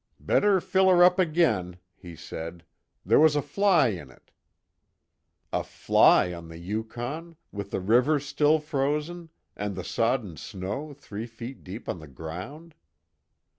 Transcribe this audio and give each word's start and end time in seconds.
"Better 0.19 0.59
fill 0.59 0.89
her 0.89 1.03
up 1.03 1.19
again," 1.19 1.77
he 1.93 2.15
said, 2.15 2.63
"There 3.05 3.19
was 3.19 3.35
a 3.35 3.39
fly 3.43 3.89
in 3.89 4.09
it." 4.09 4.31
A 5.53 5.63
fly 5.63 6.33
on 6.33 6.47
the 6.47 6.57
Yukon, 6.57 7.35
with 7.51 7.69
the 7.69 7.79
rivers 7.81 8.25
still 8.25 8.57
frozen, 8.57 9.29
and 9.55 9.75
the 9.75 9.83
sodden 9.83 10.37
snow 10.37 10.91
three 10.95 11.27
feet 11.27 11.63
deep 11.63 11.87
on 11.87 11.99
the 11.99 12.07
ground! 12.07 12.73